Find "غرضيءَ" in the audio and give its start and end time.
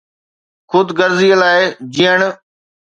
0.97-1.35